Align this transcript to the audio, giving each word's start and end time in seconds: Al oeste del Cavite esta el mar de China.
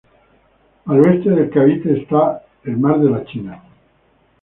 Al 0.87 0.99
oeste 0.99 1.29
del 1.29 1.51
Cavite 1.51 2.01
esta 2.01 2.41
el 2.63 2.75
mar 2.75 2.99
de 2.99 3.23
China. 3.25 3.61